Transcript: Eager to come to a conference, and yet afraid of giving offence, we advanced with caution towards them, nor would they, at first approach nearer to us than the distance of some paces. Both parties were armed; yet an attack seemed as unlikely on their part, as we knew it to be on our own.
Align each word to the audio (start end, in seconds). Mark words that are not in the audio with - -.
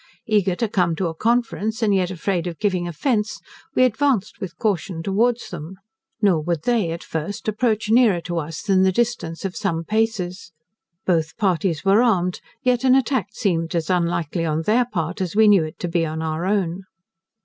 Eager 0.25 0.55
to 0.55 0.67
come 0.67 0.95
to 0.95 1.05
a 1.09 1.13
conference, 1.13 1.83
and 1.83 1.93
yet 1.93 2.09
afraid 2.09 2.47
of 2.47 2.57
giving 2.57 2.87
offence, 2.87 3.39
we 3.75 3.83
advanced 3.83 4.41
with 4.41 4.57
caution 4.57 5.03
towards 5.03 5.51
them, 5.51 5.75
nor 6.23 6.41
would 6.41 6.63
they, 6.63 6.89
at 6.89 7.03
first 7.03 7.47
approach 7.47 7.91
nearer 7.91 8.19
to 8.19 8.39
us 8.39 8.63
than 8.63 8.81
the 8.81 8.91
distance 8.91 9.45
of 9.45 9.55
some 9.55 9.83
paces. 9.83 10.53
Both 11.05 11.37
parties 11.37 11.85
were 11.85 12.01
armed; 12.01 12.41
yet 12.63 12.83
an 12.83 12.95
attack 12.95 13.27
seemed 13.33 13.75
as 13.75 13.91
unlikely 13.91 14.43
on 14.43 14.63
their 14.63 14.85
part, 14.91 15.21
as 15.21 15.35
we 15.35 15.47
knew 15.47 15.63
it 15.63 15.77
to 15.81 15.87
be 15.87 16.03
on 16.03 16.23
our 16.23 16.47
own. 16.47 16.85